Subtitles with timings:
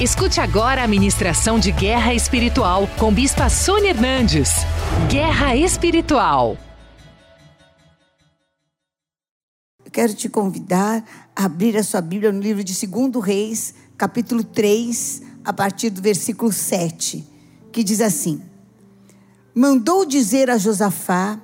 [0.00, 4.48] Escute agora a ministração de Guerra Espiritual com Bispa Sônia Hernandes.
[5.10, 6.56] Guerra Espiritual.
[9.84, 11.04] Eu quero te convidar
[11.36, 16.00] a abrir a sua Bíblia no livro de 2 Reis, capítulo 3, a partir do
[16.00, 17.22] versículo 7,
[17.70, 18.40] que diz assim:
[19.54, 21.38] Mandou dizer a Josafá,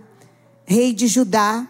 [0.65, 1.69] rei de Judá,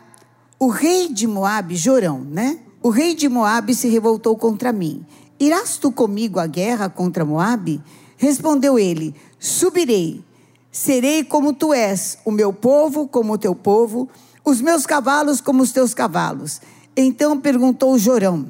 [0.57, 2.61] o rei de Moabe, Jorão, né?
[2.80, 5.05] O rei de Moabe se revoltou contra mim
[5.39, 7.82] Irás tu comigo à guerra contra Moabe?
[8.16, 10.24] Respondeu ele: Subirei.
[10.70, 14.11] Serei como tu és, o meu povo como o teu povo,
[14.45, 16.61] os meus cavalos como os teus cavalos.
[16.97, 18.47] Então perguntou Jorão: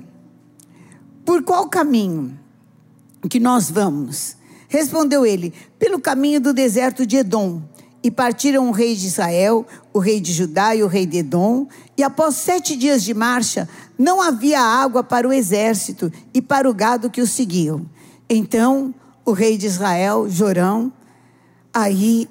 [1.25, 2.38] Por qual caminho
[3.28, 4.37] que nós vamos?
[4.69, 7.62] Respondeu ele: Pelo caminho do deserto de Edom.
[8.06, 11.66] E partiram o rei de Israel, o rei de Judá e o rei de Edom.
[11.97, 16.73] E após sete dias de marcha, não havia água para o exército e para o
[16.73, 17.84] gado que o seguiam.
[18.30, 20.92] Então o rei de Israel, Jorão,
[21.75, 22.28] aí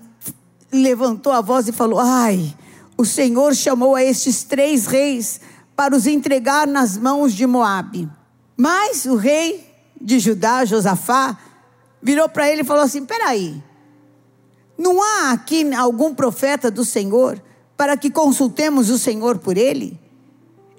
[0.72, 2.56] levantou a voz e falou: Ai,
[2.98, 5.42] o Senhor chamou a estes três reis
[5.76, 8.08] para os entregar nas mãos de Moabe.
[8.56, 9.70] Mas o rei
[10.00, 11.38] de Judá, Josafá,
[12.02, 13.62] virou para ele e falou assim: Peraí,
[14.78, 17.42] não há aqui algum profeta do Senhor
[17.78, 20.00] para que consultemos o Senhor por ele?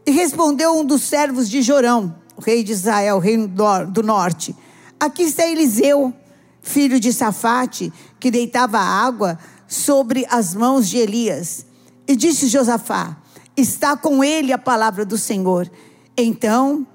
[0.06, 4.54] E respondeu um dos servos de Jorão, rei de Israel, rei do norte:
[5.00, 6.14] Aqui está Eliseu,
[6.60, 11.66] filho de Safate, que deitava água sobre as mãos de Elias.
[12.06, 13.16] E disse Josafá:
[13.56, 15.70] Está com ele a palavra do Senhor.
[16.16, 16.86] Então,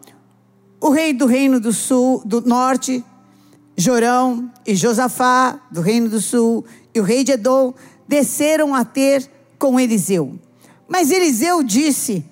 [0.80, 3.04] o rei do reino do sul, do norte,
[3.78, 7.74] Jorão e Josafá, do reino do sul, e o rei de Edom
[8.08, 10.38] desceram a ter com Eliseu.
[10.88, 12.26] Mas Eliseu disse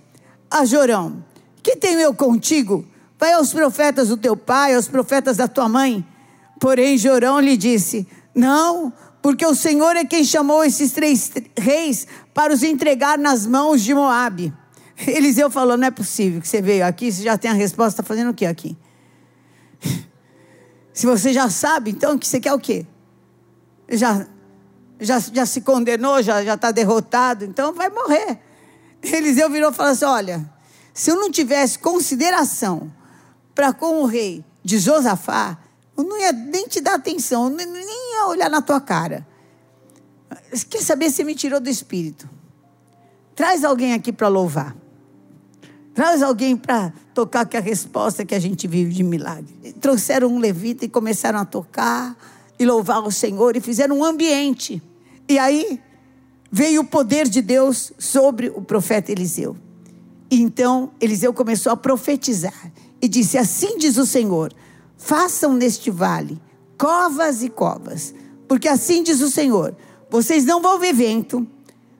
[0.51, 1.23] a Jorão:
[1.63, 2.85] Que tenho eu contigo?
[3.17, 6.05] Vai aos profetas do teu pai, aos profetas da tua mãe.
[6.59, 12.53] Porém, Jorão lhe disse: Não, porque o Senhor é quem chamou esses três reis para
[12.53, 14.53] os entregar nas mãos de Moabe.
[15.07, 18.03] Eliseu falou: Não é possível que você veio aqui, você já tem a resposta, está
[18.03, 18.77] fazendo o que aqui?
[20.99, 22.85] Se você já sabe, então, que você quer o quê?
[23.87, 24.27] Já
[24.99, 28.37] já, já se condenou, já está derrotado, então vai morrer.
[29.01, 30.53] Eliseu virou e falou assim: Olha,
[30.93, 32.93] se eu não tivesse consideração
[33.55, 35.57] para com o rei de Josafá,
[35.95, 39.25] eu não ia nem te dar atenção, nem, ia olhar na tua cara.
[40.69, 42.29] Quer saber se me tirou do espírito?
[43.37, 44.75] Traz alguém aqui para louvar.
[45.93, 49.73] Traz alguém para tocar que a resposta que a gente vive de milagre.
[49.81, 52.15] Trouxeram um levita e começaram a tocar
[52.57, 54.81] e louvar o Senhor e fizeram um ambiente.
[55.27, 55.81] E aí
[56.49, 59.57] veio o poder de Deus sobre o profeta Eliseu.
[60.31, 62.71] E então Eliseu começou a profetizar
[63.01, 64.53] e disse: Assim diz o Senhor:
[64.95, 66.39] façam neste vale
[66.77, 68.13] covas e covas,
[68.47, 69.75] porque assim diz o Senhor:
[70.09, 71.45] vocês não vão ver vento,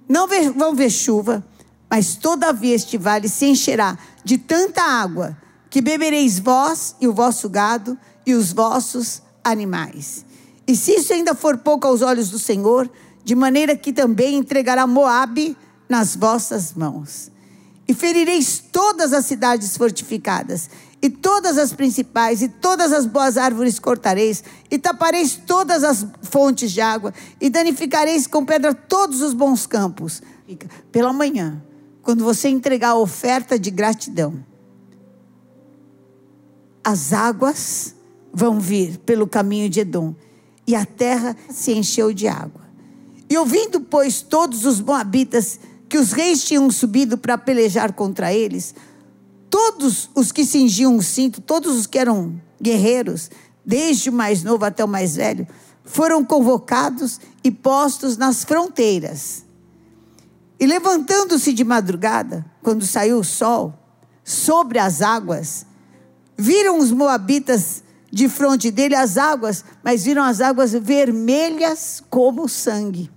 [0.08, 1.46] não vão ver chuva,
[1.90, 5.36] mas todavia este vale se encherá de tanta água
[5.70, 10.26] que bebereis vós e o vosso gado e os vossos animais.
[10.68, 12.90] E se isso ainda for pouco aos olhos do Senhor,
[13.24, 15.58] de maneira que também entregará Moabe
[15.88, 17.32] nas vossas mãos.
[17.88, 20.70] E ferireis todas as cidades fortificadas,
[21.02, 26.72] e todas as principais, e todas as boas árvores cortareis, e tapareis todas as fontes
[26.72, 30.22] de água, e danificareis com pedra todos os bons campos.
[30.92, 31.64] Pela manhã,
[32.10, 34.44] quando você entregar a oferta de gratidão,
[36.84, 37.94] as águas
[38.34, 40.16] vão vir pelo caminho de Edom,
[40.66, 42.62] e a terra se encheu de água.
[43.30, 48.74] E ouvindo, pois, todos os moabitas que os reis tinham subido para pelejar contra eles,
[49.48, 53.30] todos os que cingiam o cinto, todos os que eram guerreiros,
[53.64, 55.48] desde o mais novo até o mais velho,
[55.86, 59.48] foram convocados e postos nas fronteiras.
[60.60, 63.74] E levantando-se de madrugada, quando saiu o sol,
[64.24, 65.66] sobre as águas,
[66.38, 67.82] viram os moabitas
[68.12, 73.10] de frente dele as águas, mas viram as águas vermelhas como sangue.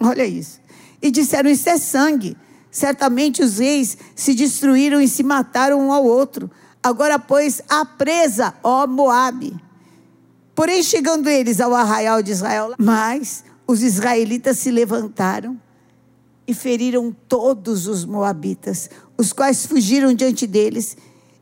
[0.00, 0.60] Olha isso.
[1.00, 2.36] E disseram: Isso é sangue.
[2.70, 6.50] Certamente os reis se destruíram e se mataram um ao outro.
[6.82, 9.54] Agora, pois, a presa, ó Moabe.
[10.54, 15.60] Porém, chegando eles ao arraial de Israel, mas os israelitas se levantaram
[16.52, 20.98] e feriram todos os moabitas, os quais fugiram diante deles.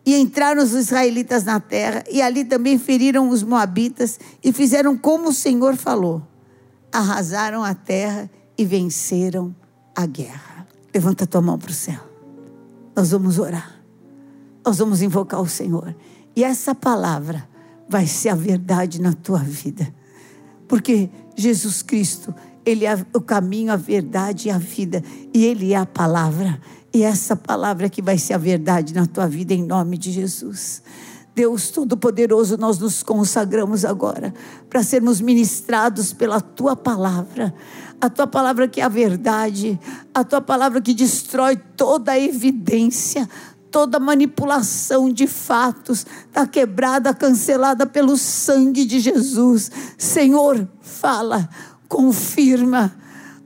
[0.07, 5.29] E entraram os israelitas na terra, e ali também feriram os moabitas, e fizeram como
[5.29, 6.23] o Senhor falou:
[6.93, 9.55] arrasaram a terra e venceram
[9.97, 10.67] a guerra.
[10.95, 12.01] Levanta tua mão para o céu.
[12.95, 13.83] Nós vamos orar.
[14.65, 15.95] Nós vamos invocar o Senhor.
[16.37, 17.49] E essa palavra
[17.89, 19.93] vai ser a verdade na tua vida.
[20.69, 22.33] Porque Jesus Cristo,
[22.65, 25.03] Ele é o caminho, a verdade e a vida.
[25.33, 26.61] E Ele é a palavra.
[26.93, 30.83] E essa palavra que vai ser a verdade na tua vida, em nome de Jesus.
[31.35, 34.35] Deus Todo-Poderoso, nós nos consagramos agora
[34.69, 37.55] para sermos ministrados pela tua palavra.
[38.01, 39.79] A tua palavra que é a verdade,
[40.13, 43.29] a tua palavra que destrói toda a evidência,
[43.71, 49.71] toda manipulação de fatos, está quebrada, cancelada pelo sangue de Jesus.
[49.97, 51.49] Senhor, fala,
[51.91, 52.97] confirma.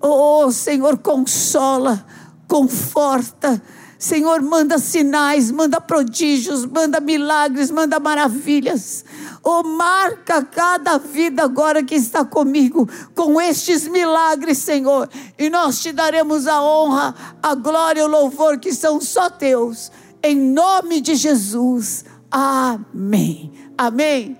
[0.00, 2.06] Oh, Senhor, consola,
[2.46, 3.60] conforta
[4.04, 9.02] Senhor, manda sinais, manda prodígios, manda milagres, manda maravilhas.
[9.42, 15.08] Oh, marca cada vida agora que está comigo com estes milagres, Senhor.
[15.38, 19.90] E nós te daremos a honra, a glória e o louvor que são só teus.
[20.22, 22.04] Em nome de Jesus.
[22.30, 23.52] Amém.
[23.78, 24.36] Amém.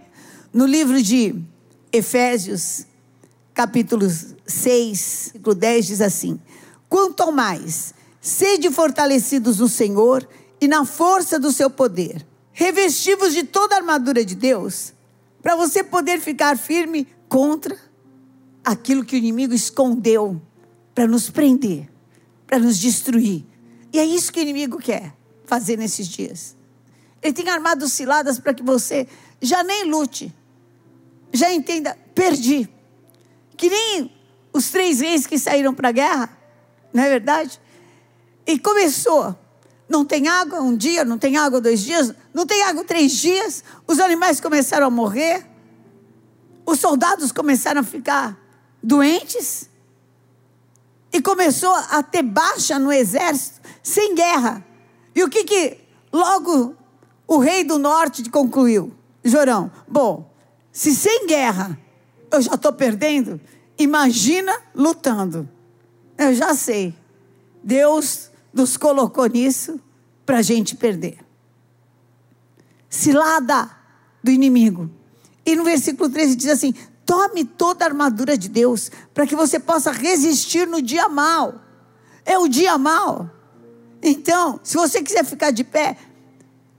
[0.53, 1.43] No livro de
[1.91, 2.87] Efésios,
[3.55, 6.39] capítulo 6, versículo 10 diz assim:
[6.89, 10.27] Quanto ao mais Sede fortalecidos no Senhor
[10.59, 12.27] e na força do seu poder.
[12.53, 14.95] Revestivos de toda a armadura de Deus,
[15.43, 17.77] para você poder ficar firme contra
[18.65, 20.41] aquilo que o inimigo escondeu
[20.95, 21.87] para nos prender,
[22.47, 23.45] para nos destruir.
[23.93, 25.15] E é isso que o inimigo quer
[25.45, 26.57] fazer nesses dias.
[27.21, 29.07] Ele tem armado ciladas para que você
[29.39, 30.35] já nem lute,
[31.31, 32.71] já entenda, perdi.
[33.57, 34.13] Que nem
[34.53, 36.39] os três reis que saíram para a guerra,
[36.93, 37.61] não é verdade?
[38.47, 39.37] E começou.
[39.89, 43.63] Não tem água um dia, não tem água dois dias, não tem água três dias.
[43.87, 45.47] Os animais começaram a morrer.
[46.65, 48.39] Os soldados começaram a ficar
[48.83, 49.69] doentes.
[51.13, 54.65] E começou a ter baixa no exército, sem guerra.
[55.15, 55.79] E o que que
[56.13, 56.75] logo
[57.27, 58.93] o rei do norte concluiu?
[59.23, 60.31] Jorão, bom,
[60.73, 61.79] se sem guerra
[62.35, 63.41] eu já estou perdendo,
[63.79, 65.49] imagina lutando.
[66.17, 66.95] Eu já sei.
[67.63, 69.81] Deus nos colocou nisso
[70.25, 71.19] para a gente perder.
[72.89, 73.71] Cilada
[74.23, 74.91] do inimigo.
[75.45, 79.59] E no versículo 13 diz assim: tome toda a armadura de Deus, para que você
[79.59, 81.61] possa resistir no dia mal.
[82.25, 83.31] É o dia mal.
[84.03, 85.97] Então, se você quiser ficar de pé,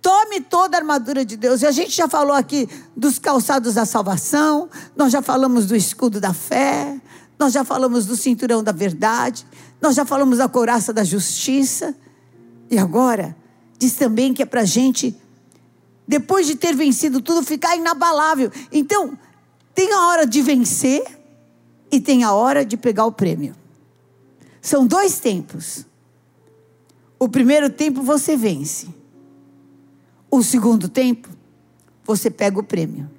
[0.06, 1.64] tome toda a armadura de Deus.
[1.64, 6.22] E a gente já falou aqui dos calçados da salvação, nós já falamos do escudo
[6.22, 7.02] da fé,
[7.40, 9.48] nós já falamos do cinturão da verdade,
[9.82, 11.96] nós já falamos da couraça da justiça.
[12.70, 13.36] E agora,
[13.80, 15.20] diz também que é para a gente,
[16.08, 18.52] depois de ter vencido tudo, ficar inabalável.
[18.72, 19.18] Então,
[19.74, 21.04] tem a hora de vencer
[21.92, 23.56] e tem a hora de pegar o prêmio.
[24.62, 25.84] São dois tempos.
[27.18, 28.95] O primeiro tempo você vence.
[30.36, 31.30] O segundo tempo,
[32.04, 33.10] você pega o prêmio.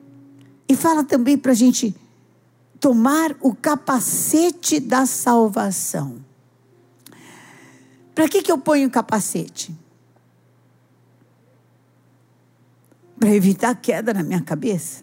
[0.68, 1.96] E fala também para a gente
[2.78, 6.22] tomar o capacete da salvação.
[8.14, 9.74] Para que, que eu ponho o capacete?
[13.18, 15.02] Para evitar queda na minha cabeça?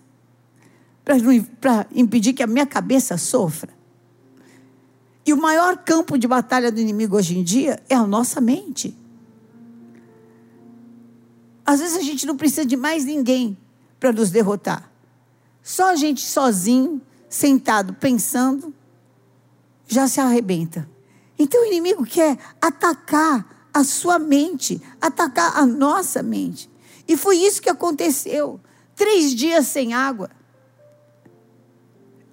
[1.04, 3.74] Para impedir que a minha cabeça sofra?
[5.26, 8.96] E o maior campo de batalha do inimigo hoje em dia é a nossa mente.
[11.66, 13.58] Às vezes a gente não precisa de mais ninguém
[14.00, 14.92] para nos derrotar.
[15.62, 18.74] Só a gente sozinho sentado pensando,
[19.88, 20.90] já se arrebenta.
[21.40, 26.70] Então o inimigo quer atacar a sua mente, atacar a nossa mente.
[27.08, 28.60] E foi isso que aconteceu.
[28.96, 30.30] Três dias sem água.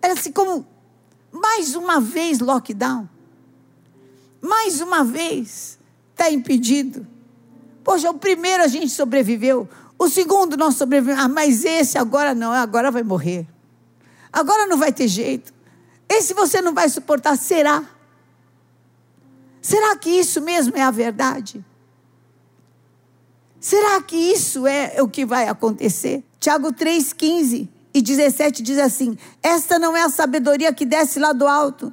[0.02, 0.66] Era assim como
[1.32, 3.08] mais uma vez lockdown.
[4.40, 5.78] Mais uma vez
[6.12, 7.06] está impedido.
[7.82, 9.68] Poxa, o primeiro a gente sobreviveu.
[9.98, 11.22] O segundo nós sobrevivemos.
[11.22, 13.46] Ah, mas esse agora não, agora vai morrer.
[14.32, 15.52] Agora não vai ter jeito.
[16.08, 17.84] Esse você não vai suportar, será?
[19.62, 21.64] Será que isso mesmo é a verdade?
[23.60, 26.24] Será que isso é o que vai acontecer?
[26.38, 31.46] Tiago 3,15 e 17 diz assim: Esta não é a sabedoria que desce lá do
[31.46, 31.92] alto,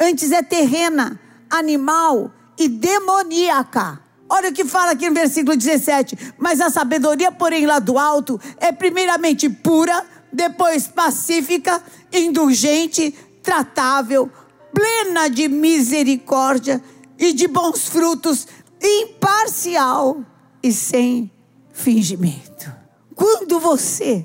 [0.00, 1.20] antes é terrena,
[1.50, 4.00] animal e demoníaca.
[4.32, 8.40] Olha o que fala aqui no versículo 17: Mas a sabedoria, porém, lá do alto,
[8.58, 11.82] é primeiramente pura, depois pacífica,
[12.12, 13.10] indulgente,
[13.42, 14.30] tratável,
[14.72, 16.80] plena de misericórdia
[17.18, 18.46] e de bons frutos,
[18.80, 20.24] imparcial
[20.62, 21.28] e sem
[21.72, 22.72] fingimento.
[23.16, 24.24] Quando você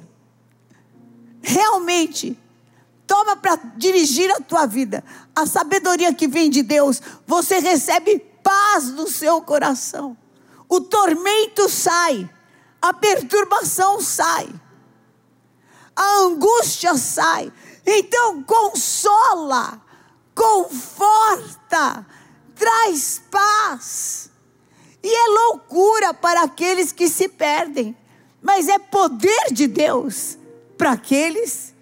[1.42, 2.38] realmente
[3.08, 5.04] toma para dirigir a tua vida
[5.36, 10.16] a sabedoria que vem de Deus, você recebe paz no seu coração.
[10.70, 12.30] O tormento sai,
[12.80, 14.48] a perturbação sai
[16.26, 17.52] angústia sai.
[17.86, 19.82] Então, consola,
[20.34, 22.06] conforta,
[22.56, 24.30] traz paz.
[25.04, 27.96] E é loucura para aqueles que se perdem,
[28.42, 30.38] mas é poder de Deus
[30.78, 31.74] para aqueles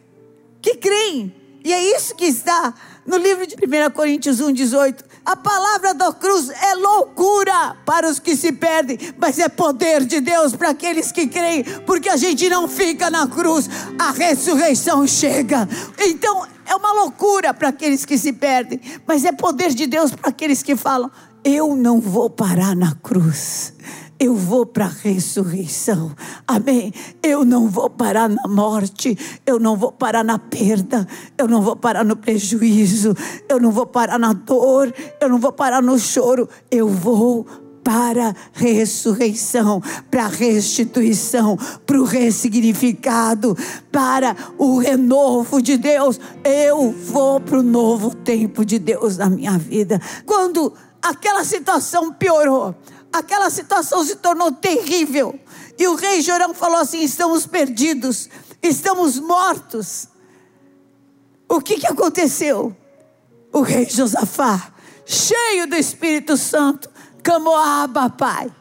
[0.62, 1.34] que creem.
[1.64, 2.74] E é isso que está
[3.06, 5.06] no livro de 1 Coríntios 1, 18.
[5.26, 10.20] A palavra da cruz é loucura para os que se perdem, mas é poder de
[10.20, 15.68] Deus para aqueles que creem, porque a gente não fica na cruz, a ressurreição chega.
[15.98, 20.30] Então é uma loucura para aqueles que se perdem, mas é poder de Deus para
[20.30, 21.10] aqueles que falam:
[21.44, 23.74] eu não vou parar na cruz
[24.24, 26.16] eu vou para a ressurreição.
[26.48, 26.94] Amém.
[27.22, 31.06] Eu não vou parar na morte, eu não vou parar na perda,
[31.38, 33.14] eu não vou parar no prejuízo,
[33.50, 37.46] eu não vou parar na dor, eu não vou parar no choro, eu vou
[37.84, 43.58] para a ressurreição, para a restituição, para o ressignificado,
[43.92, 46.18] para o renovo de Deus.
[46.46, 50.00] Eu vou para o novo tempo de Deus na minha vida.
[50.26, 52.74] Quando aquela situação piorou,
[53.14, 55.40] aquela situação se tornou terrível.
[55.78, 58.28] E o rei Jorão falou assim: estamos perdidos,
[58.62, 60.08] estamos mortos.
[61.48, 62.76] O que, que aconteceu?
[63.52, 64.74] O rei Josafá,
[65.06, 66.90] cheio do Espírito Santo,
[67.22, 68.52] clamou a Abba, Pai.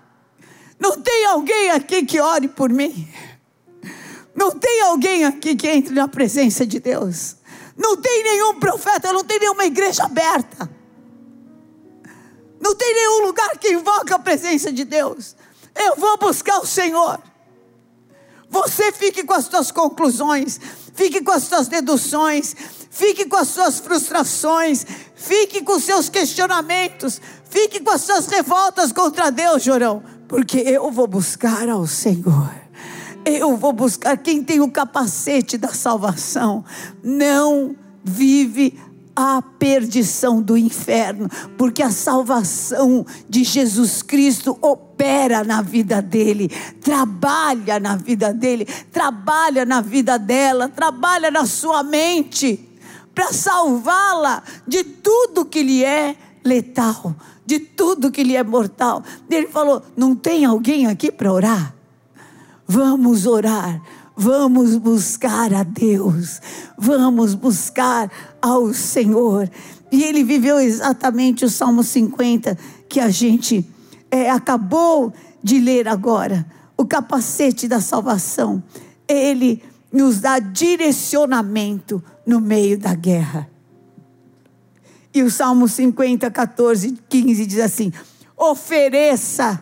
[0.79, 3.09] Não tem alguém aqui que ore por mim?
[4.35, 7.37] Não tem alguém aqui que entre na presença de Deus?
[7.77, 10.82] Não tem nenhum profeta, não tem nenhuma igreja aberta.
[12.63, 15.35] Não tem nenhum lugar que invoca a presença de Deus.
[15.75, 17.19] Eu vou buscar o Senhor.
[18.49, 20.61] Você fique com as suas conclusões,
[20.95, 22.55] fique com as suas deduções,
[22.89, 28.93] fique com as suas frustrações, fique com os seus questionamentos, fique com as suas revoltas
[28.93, 32.53] contra Deus, Jorão, porque eu vou buscar ao Senhor.
[33.25, 36.65] Eu vou buscar quem tem o capacete da salvação.
[37.03, 38.79] Não vive
[39.15, 41.29] a perdição do inferno,
[41.59, 46.49] porque a salvação de Jesus Cristo opera na vida dele,
[46.81, 52.69] trabalha na vida dele, trabalha na vida dela, trabalha na sua mente,
[53.15, 57.15] para salvá-la de tudo que lhe é letal,
[57.45, 59.03] de tudo que lhe é mortal.
[59.29, 61.75] Ele falou: Não tem alguém aqui para orar?
[62.67, 63.83] Vamos orar
[64.17, 66.41] Vamos buscar a Deus,
[66.77, 68.11] vamos buscar
[68.43, 69.51] ao Senhor.
[69.91, 72.57] E ele viveu exatamente o Salmo 50
[72.89, 73.67] que a gente
[74.11, 76.47] é, acabou de ler agora.
[76.77, 78.63] O capacete da salvação.
[79.09, 83.49] Ele nos dá direcionamento no meio da guerra.
[85.15, 87.93] E o Salmo 50, 14, 15 diz assim:
[88.37, 89.61] ofereça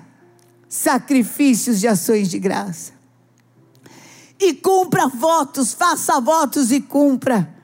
[0.69, 3.00] sacrifícios de ações de graça
[4.41, 7.55] e cumpra votos, faça votos e cumpra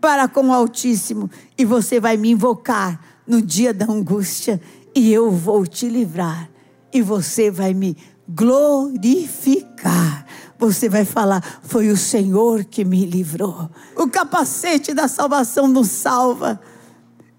[0.00, 4.60] para com o Altíssimo, e você vai me invocar no dia da angústia,
[4.94, 6.48] e eu vou te livrar,
[6.92, 7.96] e você vai me
[8.28, 10.26] glorificar.
[10.58, 13.70] Você vai falar: Foi o Senhor que me livrou.
[13.96, 16.60] O capacete da salvação nos salva,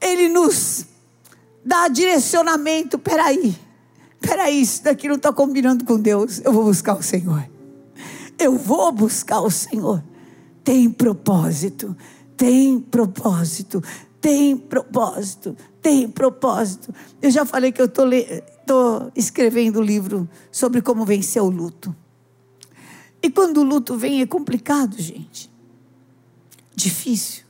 [0.01, 0.85] ele nos
[1.65, 2.97] dá direcionamento.
[2.97, 3.55] Peraí,
[4.21, 6.41] peraí, isso daqui não está combinando com Deus.
[6.43, 7.58] Eu vou buscar o Senhor.
[8.39, 10.01] Eu vou buscar o Senhor.
[10.63, 11.95] Tem propósito,
[12.37, 13.83] tem propósito,
[14.21, 16.95] tem propósito, tem propósito.
[17.21, 21.93] Eu já falei que eu estou escrevendo um livro sobre como vencer o luto.
[23.21, 25.51] E quando o luto vem é complicado, gente.
[26.73, 27.43] Difícil.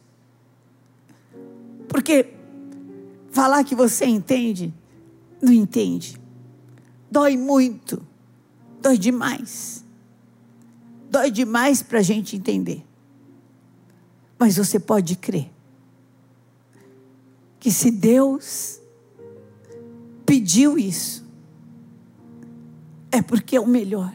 [1.88, 2.34] Porque
[3.32, 4.74] falar que você entende,
[5.40, 6.20] não entende.
[7.12, 8.02] Dói muito,
[8.82, 9.88] dói demais
[11.10, 12.86] dói demais para a gente entender.
[14.38, 15.52] Mas você pode crer
[17.60, 18.80] que se Deus
[20.26, 21.26] pediu isso,
[23.12, 24.14] é porque é o melhor.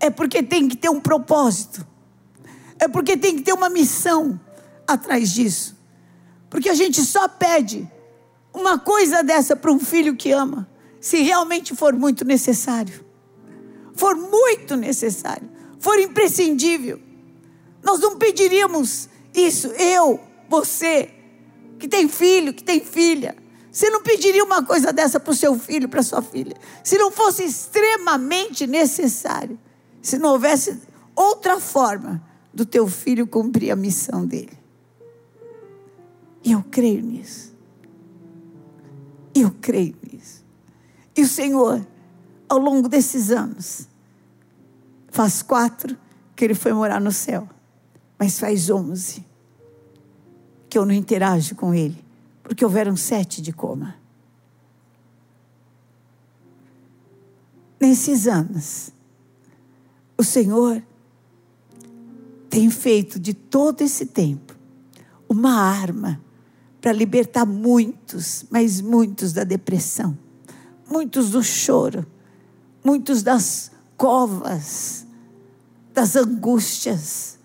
[0.00, 1.86] É porque tem que ter um propósito.
[2.78, 4.40] É porque tem que ter uma missão
[4.86, 5.76] atrás disso.
[6.50, 7.88] Porque a gente só pede
[8.52, 10.68] uma coisa dessa para um filho que ama,
[11.00, 13.04] se realmente for muito necessário
[13.94, 15.48] for muito necessário,
[15.78, 17.00] for imprescindível.
[17.82, 21.10] Nós não pediríamos isso, eu, você,
[21.78, 23.36] que tem filho, que tem filha.
[23.70, 27.10] Você não pediria uma coisa dessa para o seu filho, para sua filha, se não
[27.10, 29.58] fosse extremamente necessário,
[30.00, 30.80] se não houvesse
[31.14, 32.22] outra forma
[32.52, 34.56] do teu filho cumprir a missão dele.
[36.44, 37.52] E eu creio nisso.
[39.34, 40.44] Eu creio nisso.
[41.16, 41.84] E o Senhor
[42.48, 43.88] ao longo desses anos.
[45.10, 45.96] Faz quatro
[46.34, 47.48] que ele foi morar no céu.
[48.18, 49.24] Mas faz onze
[50.68, 52.04] que eu não interajo com ele,
[52.42, 53.94] porque houveram sete de coma.
[57.80, 58.90] Nesses anos,
[60.16, 60.82] o Senhor
[62.48, 64.56] tem feito de todo esse tempo
[65.28, 66.20] uma arma
[66.80, 70.16] para libertar muitos, mas muitos da depressão,
[70.90, 72.06] muitos do choro,
[72.84, 75.06] muitos das covas,
[75.92, 77.38] das angústias,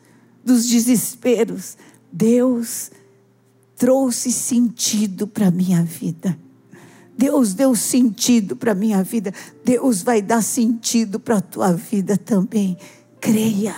[0.44, 1.78] dos desesperos.
[2.12, 2.92] Deus
[3.78, 6.38] trouxe sentido para a minha vida.
[7.18, 9.34] Deus deu sentido para a minha vida.
[9.64, 12.78] Deus vai dar sentido para a tua vida também.
[13.20, 13.76] Creia,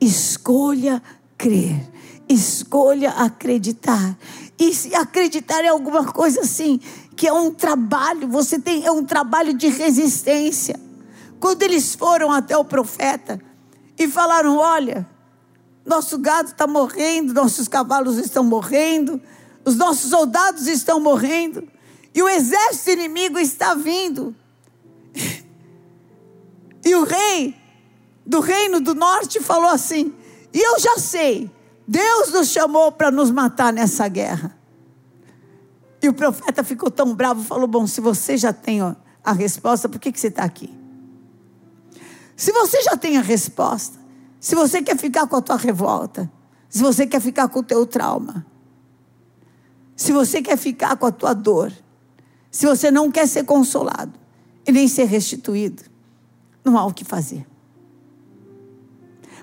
[0.00, 1.02] escolha
[1.42, 1.90] crer,
[2.28, 4.16] escolha acreditar.
[4.56, 6.78] E se acreditar em alguma coisa assim,
[7.16, 10.78] que é um trabalho, você tem, é um trabalho de resistência.
[11.42, 13.42] Quando eles foram até o profeta
[13.98, 15.04] e falaram: Olha,
[15.84, 19.20] nosso gado está morrendo, nossos cavalos estão morrendo,
[19.64, 21.66] os nossos soldados estão morrendo,
[22.14, 24.34] e o exército inimigo está vindo.
[26.84, 27.54] E o rei
[28.26, 30.12] do reino do norte falou assim:
[30.52, 31.48] E eu já sei,
[31.86, 34.58] Deus nos chamou para nos matar nessa guerra.
[36.02, 40.00] E o profeta ficou tão bravo, falou: Bom, se você já tem a resposta, por
[40.00, 40.81] que, que você está aqui?
[42.42, 43.96] Se você já tem a resposta,
[44.40, 46.28] se você quer ficar com a tua revolta,
[46.68, 48.44] se você quer ficar com o teu trauma,
[49.94, 51.72] se você quer ficar com a tua dor,
[52.50, 54.18] se você não quer ser consolado
[54.66, 55.84] e nem ser restituído,
[56.64, 57.46] não há o que fazer.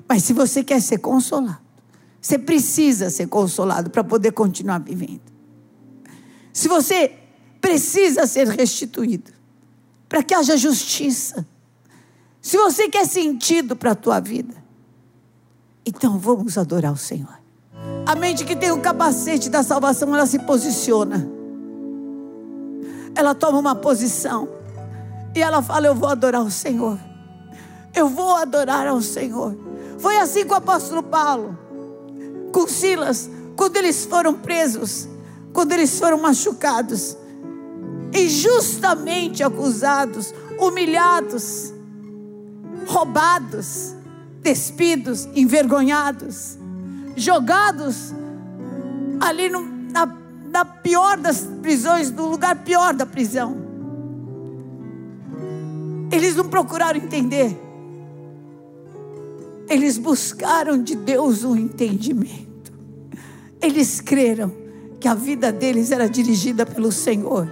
[0.05, 1.61] Mas se você quer ser consolado,
[2.19, 5.21] você precisa ser consolado para poder continuar vivendo.
[6.51, 7.13] Se você
[7.61, 9.31] precisa ser restituído,
[10.09, 11.47] para que haja justiça,
[12.41, 14.55] se você quer sentido para a tua vida,
[15.85, 17.37] então vamos adorar o Senhor.
[18.05, 21.27] A mente que tem o capacete da salvação, ela se posiciona.
[23.15, 24.47] Ela toma uma posição.
[25.35, 26.97] E ela fala: Eu vou adorar o Senhor.
[27.93, 29.57] Eu vou adorar ao Senhor.
[29.97, 31.57] Foi assim com o apóstolo Paulo,
[32.53, 35.09] com Silas, quando eles foram presos,
[35.51, 37.17] quando eles foram machucados,
[38.13, 41.73] injustamente acusados, humilhados
[42.89, 43.95] roubados,
[44.41, 46.57] despidos, envergonhados,
[47.15, 48.15] jogados
[49.19, 50.11] ali no, na,
[50.51, 53.55] na pior das prisões, no lugar pior da prisão.
[56.11, 57.55] Eles não procuraram entender.
[59.69, 62.73] Eles buscaram de Deus um entendimento.
[63.61, 64.51] Eles creram
[64.99, 67.47] que a vida deles era dirigida pelo Senhor.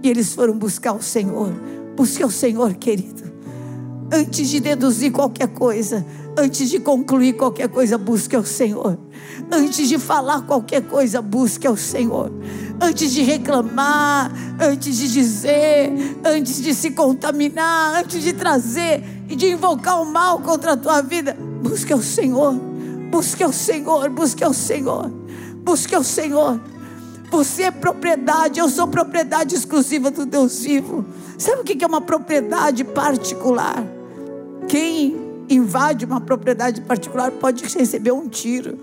[0.00, 1.52] E eles foram buscar o Senhor.
[1.96, 3.35] Busque o Senhor, querido.
[4.12, 6.06] Antes de deduzir qualquer coisa,
[6.38, 8.96] antes de concluir qualquer coisa, busque ao Senhor.
[9.50, 12.30] Antes de falar qualquer coisa, busque ao Senhor.
[12.80, 15.92] Antes de reclamar, antes de dizer,
[16.24, 21.02] antes de se contaminar, antes de trazer e de invocar o mal contra a tua
[21.02, 22.54] vida, busque ao Senhor.
[23.10, 25.10] Busque ao Senhor, busque ao Senhor.
[25.64, 26.60] Busque ao Senhor.
[27.30, 31.04] Você é propriedade, eu sou propriedade exclusiva do Deus vivo.
[31.36, 33.95] Sabe o que é uma propriedade particular?
[34.68, 35.16] Quem
[35.48, 38.78] invade uma propriedade particular pode receber um tiro.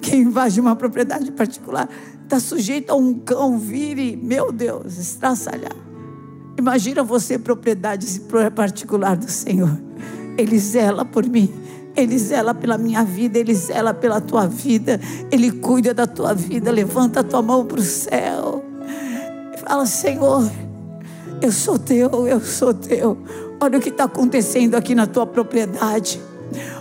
[0.00, 1.88] Quem invade uma propriedade particular
[2.22, 5.76] está sujeito a um cão vir e, meu Deus, estraçalhar.
[6.58, 8.20] Imagina você, propriedade
[8.54, 9.78] particular do Senhor.
[10.38, 11.52] Ele zela por mim.
[11.94, 16.70] Ele zela pela minha vida, Ele zela pela tua vida, Ele cuida da tua vida.
[16.70, 18.62] Levanta a tua mão para o céu.
[19.66, 20.50] Fala, Senhor,
[21.40, 23.18] eu sou teu, eu sou teu.
[23.60, 26.20] Olha o que está acontecendo aqui na tua propriedade.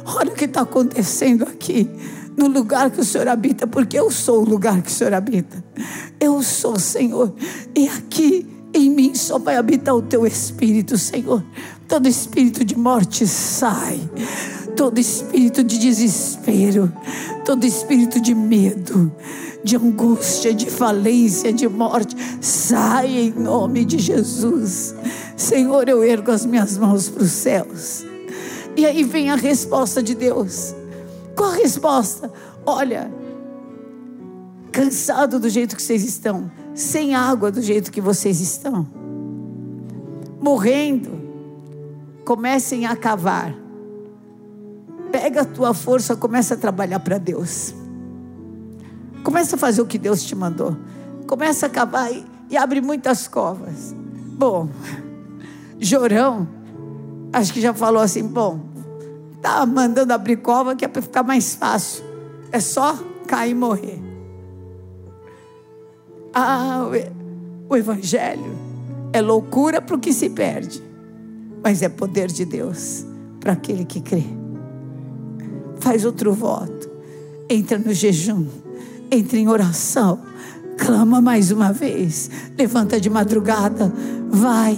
[0.06, 1.90] Olha o que está acontecendo aqui
[2.38, 5.64] no lugar que o Senhor habita, porque eu sou o lugar que o Senhor habita.
[6.20, 7.34] Eu sou, Senhor,
[7.74, 11.44] e aqui em mim só vai habitar o teu espírito, Senhor.
[11.88, 14.00] Todo espírito de morte sai,
[14.76, 16.92] todo espírito de desespero,
[17.46, 19.12] todo espírito de medo,
[19.64, 24.94] de angústia, de falência, de morte, sai em nome de Jesus.
[25.36, 28.06] Senhor, eu ergo as minhas mãos para os céus.
[28.76, 30.74] E aí vem a resposta de Deus.
[31.36, 32.32] Qual a resposta?
[32.66, 33.12] Olha,
[34.72, 38.88] cansado do jeito que vocês estão, sem água do jeito que vocês estão,
[40.42, 41.12] morrendo,
[42.26, 43.56] comecem a cavar.
[45.12, 47.74] Pega a tua força, começa a trabalhar para Deus.
[49.24, 50.76] Começa a fazer o que Deus te mandou.
[51.26, 53.96] Começa a cavar e, e abre muitas covas.
[54.38, 54.68] Bom,
[55.80, 56.48] Jorão,
[57.34, 58.60] acho que já falou assim: bom,
[59.36, 62.04] está mandando abrir cova que é para ficar mais fácil.
[62.52, 64.02] É só cair e morrer.
[66.34, 66.90] Ah,
[67.70, 68.58] o Evangelho
[69.14, 70.84] é loucura para o que se perde,
[71.64, 73.06] mas é poder de Deus
[73.40, 74.24] para aquele que crê.
[75.80, 76.90] Faz outro voto,
[77.50, 78.46] entra no jejum,
[79.10, 80.20] entra em oração,
[80.78, 83.94] clama mais uma vez, levanta de madrugada,
[84.30, 84.78] vai,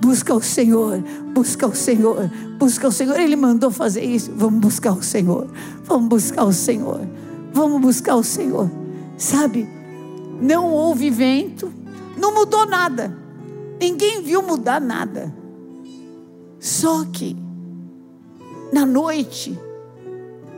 [0.00, 1.02] busca o Senhor,
[1.34, 3.18] busca o Senhor, busca o Senhor.
[3.18, 4.32] Ele mandou fazer isso.
[4.34, 5.46] Vamos buscar o Senhor,
[5.84, 7.00] vamos buscar o Senhor,
[7.52, 8.70] vamos buscar o Senhor.
[9.16, 9.68] Sabe,
[10.40, 11.70] não houve vento,
[12.16, 13.16] não mudou nada.
[13.78, 15.34] Ninguém viu mudar nada.
[16.58, 17.36] Só que,
[18.72, 19.58] na noite,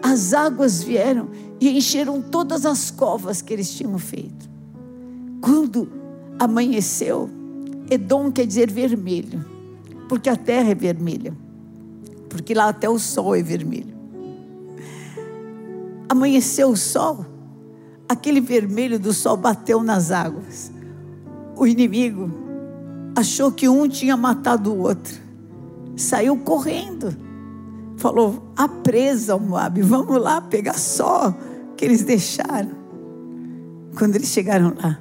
[0.02, 1.28] as águas vieram
[1.60, 4.50] e encheram todas as covas que eles tinham feito.
[5.40, 5.88] Quando
[6.38, 7.30] amanheceu,
[7.92, 9.44] Edom quer dizer vermelho,
[10.08, 11.36] porque a terra é vermelha,
[12.28, 13.94] porque lá até o sol é vermelho.
[16.08, 17.26] Amanheceu o sol,
[18.08, 20.72] aquele vermelho do sol bateu nas águas.
[21.54, 22.30] O inimigo
[23.14, 25.14] achou que um tinha matado o outro,
[25.94, 27.14] saiu correndo,
[27.98, 31.34] falou: a presa, Moab, vamos lá pegar só
[31.76, 32.70] que eles deixaram.
[33.98, 34.98] Quando eles chegaram lá,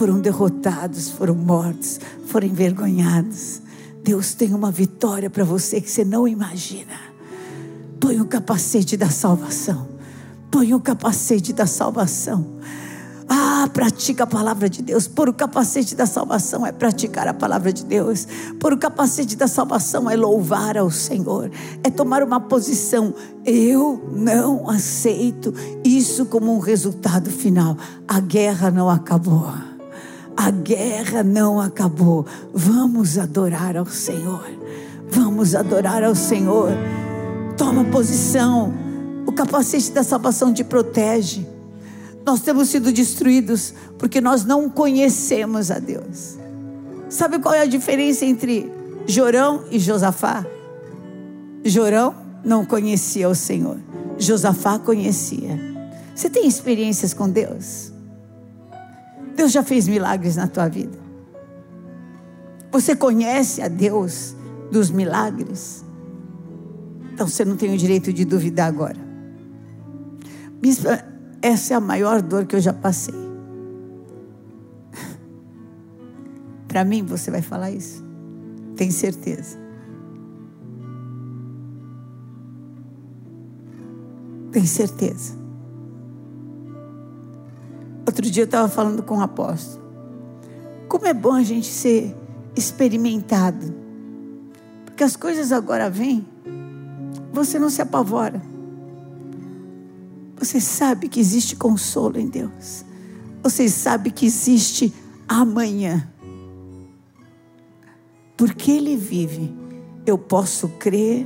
[0.00, 3.60] foram derrotados, foram mortos, foram envergonhados.
[4.02, 6.94] Deus tem uma vitória para você que você não imagina.
[8.00, 9.86] Põe o capacete da salvação.
[10.50, 12.46] Põe o capacete da salvação.
[13.28, 15.06] Ah, pratica a palavra de Deus.
[15.06, 18.26] Por o capacete da salvação é praticar a palavra de Deus.
[18.58, 21.50] Por o capacete da salvação é louvar ao Senhor.
[21.84, 23.12] É tomar uma posição.
[23.44, 25.52] Eu não aceito
[25.84, 27.76] isso como um resultado final.
[28.08, 29.69] A guerra não acabou.
[30.42, 32.24] A guerra não acabou.
[32.54, 34.42] Vamos adorar ao Senhor.
[35.10, 36.70] Vamos adorar ao Senhor.
[37.58, 38.72] Toma posição.
[39.26, 41.46] O capacete da salvação te protege.
[42.24, 46.38] Nós temos sido destruídos porque nós não conhecemos a Deus.
[47.10, 48.72] Sabe qual é a diferença entre
[49.06, 50.46] Jorão e Josafá?
[51.62, 53.76] Jorão não conhecia o Senhor,
[54.16, 55.60] Josafá conhecia.
[56.14, 57.92] Você tem experiências com Deus?
[59.40, 60.98] Deus já fez milagres na tua vida.
[62.70, 64.36] Você conhece a Deus
[64.70, 65.82] dos milagres?
[67.14, 68.98] Então você não tem o direito de duvidar agora.
[70.60, 71.02] Bispa,
[71.40, 73.14] essa é a maior dor que eu já passei.
[76.68, 78.04] Para mim, você vai falar isso?
[78.76, 79.58] Tem certeza?
[84.52, 85.39] Tem certeza?
[88.10, 89.84] Outro dia eu estava falando com um apóstolo.
[90.88, 92.12] Como é bom a gente ser
[92.56, 93.72] experimentado.
[94.84, 96.26] Porque as coisas agora vêm,
[97.32, 98.42] você não se apavora.
[100.36, 102.84] Você sabe que existe consolo em Deus.
[103.44, 104.92] Você sabe que existe
[105.28, 106.10] amanhã.
[108.36, 109.54] Porque Ele vive,
[110.04, 111.24] eu posso crer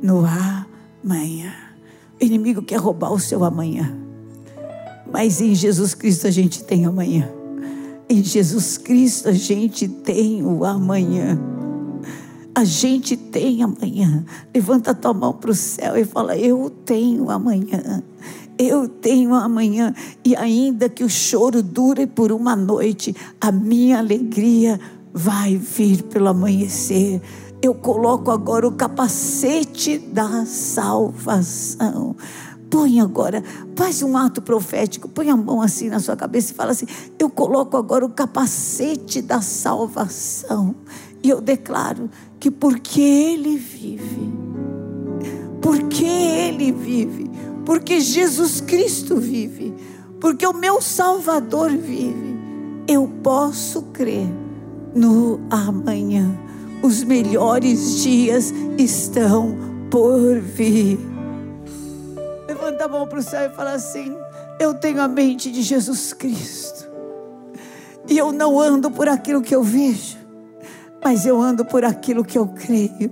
[0.00, 1.52] no amanhã.
[2.22, 4.09] O inimigo quer roubar o seu amanhã.
[5.12, 7.28] Mas em Jesus Cristo a gente tem amanhã.
[8.08, 11.38] Em Jesus Cristo a gente tem o amanhã.
[12.54, 14.24] A gente tem amanhã.
[14.54, 18.02] Levanta tua mão para o céu e fala: Eu tenho amanhã.
[18.58, 24.78] Eu tenho amanhã, e ainda que o choro dure por uma noite, a minha alegria
[25.14, 27.22] vai vir pelo amanhecer.
[27.62, 32.14] Eu coloco agora o capacete da salvação.
[32.70, 33.42] Põe agora,
[33.74, 36.86] faz um ato profético, põe a mão assim na sua cabeça e fala assim:
[37.18, 40.76] Eu coloco agora o capacete da salvação.
[41.22, 44.32] E eu declaro que porque Ele vive,
[45.60, 47.28] porque Ele vive,
[47.66, 49.74] porque Jesus Cristo vive,
[50.20, 52.38] porque o meu Salvador vive,
[52.86, 54.28] eu posso crer
[54.94, 56.38] no amanhã.
[56.82, 59.54] Os melhores dias estão
[59.90, 61.09] por vir.
[62.60, 64.14] Levanta a mão para o céu e fala assim:
[64.58, 66.90] Eu tenho a mente de Jesus Cristo.
[68.06, 70.18] E eu não ando por aquilo que eu vejo,
[71.02, 73.10] mas eu ando por aquilo que eu creio.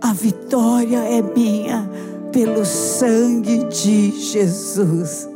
[0.00, 1.86] A vitória é minha
[2.32, 5.28] pelo sangue de Jesus.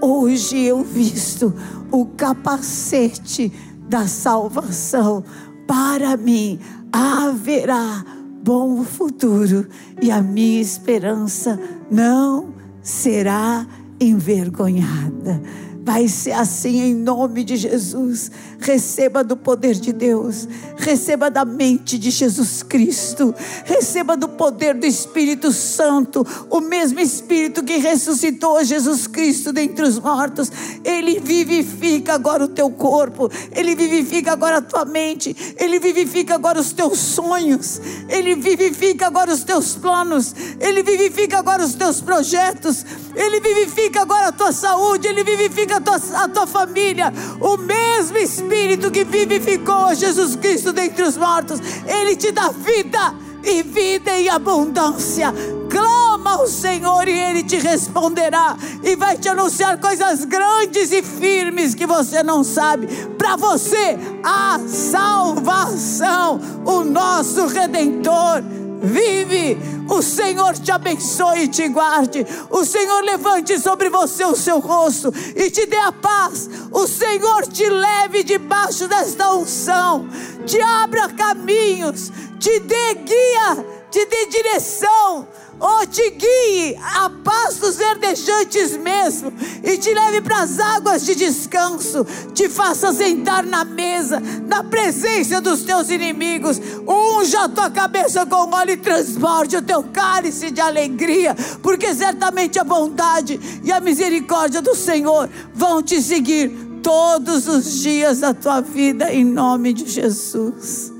[0.00, 1.52] Hoje eu visto
[1.90, 3.52] o capacete
[3.88, 5.24] da salvação.
[5.66, 6.60] Para mim
[6.92, 8.04] haverá
[8.44, 9.66] bom futuro
[10.00, 11.58] e a minha esperança
[11.90, 12.54] não
[12.86, 13.66] será
[13.98, 15.42] envergonhada.
[15.86, 18.28] Vai ser assim em nome de Jesus.
[18.58, 23.32] Receba do poder de Deus, receba da mente de Jesus Cristo,
[23.64, 30.00] receba do poder do Espírito Santo, o mesmo Espírito que ressuscitou Jesus Cristo dentre os
[30.00, 30.50] mortos.
[30.82, 36.58] Ele vivifica agora o teu corpo, ele vivifica agora a tua mente, ele vivifica agora
[36.58, 42.84] os teus sonhos, ele vivifica agora os teus planos, ele vivifica agora os teus projetos,
[43.14, 47.12] ele vivifica agora a tua saúde, ele vivifica a tua, a tua família.
[47.40, 53.14] O mesmo Espírito que vivificou Jesus Cristo dentre os mortos, ele te dá vida
[53.46, 55.32] e vida em abundância.
[55.70, 61.74] Clama ao Senhor e Ele te responderá e vai te anunciar coisas grandes e firmes
[61.74, 62.86] que você não sabe.
[63.18, 68.42] Para você, a salvação, o nosso Redentor
[68.82, 69.56] vive.
[69.88, 72.26] O Senhor te abençoe e te guarde.
[72.50, 76.48] O Senhor levante sobre você o seu rosto e te dê a paz.
[76.70, 80.08] O Senhor te leve debaixo desta unção,
[80.44, 85.26] te abra caminhos, te dê guia, te dê direção
[85.58, 89.32] Oh, te guie a pastos verdejantes mesmo,
[89.64, 95.40] e te leve para as águas de descanso, te faça sentar na mesa, na presença
[95.40, 100.60] dos teus inimigos, unja a tua cabeça com óleo e transborde o teu cálice de
[100.60, 106.50] alegria, porque certamente a bondade e a misericórdia do Senhor vão te seguir
[106.82, 110.92] todos os dias da tua vida, em nome de Jesus.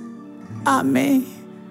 [0.64, 1.35] Amém.